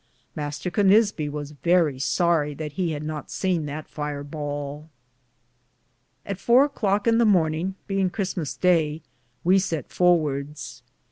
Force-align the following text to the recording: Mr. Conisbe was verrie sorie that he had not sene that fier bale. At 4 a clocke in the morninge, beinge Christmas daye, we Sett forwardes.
Mr. 0.35 0.71
Conisbe 0.73 1.29
was 1.29 1.51
verrie 1.51 1.99
sorie 1.99 2.55
that 2.55 2.71
he 2.71 2.93
had 2.93 3.03
not 3.03 3.29
sene 3.29 3.67
that 3.67 3.87
fier 3.87 4.23
bale. 4.23 4.89
At 6.25 6.39
4 6.39 6.65
a 6.65 6.69
clocke 6.69 7.05
in 7.05 7.19
the 7.19 7.23
morninge, 7.23 7.75
beinge 7.87 8.11
Christmas 8.11 8.55
daye, 8.57 9.03
we 9.43 9.59
Sett 9.59 9.89
forwardes. 9.91 10.81